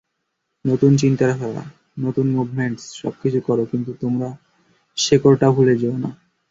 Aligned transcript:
নতুন 0.65 0.91
চিন্তাধারা, 0.97 1.63
নতুন 1.99 2.25
মুভমেন্টস, 2.29 2.83
সবকিছু 2.93 3.39
করো, 3.41 3.63
কিন্তু 3.65 3.91
তোমার 3.93 4.31
শেকড়টা 4.97 5.47
ভুলে 5.51 5.75
যেও 5.77 5.95
না। 5.97 6.09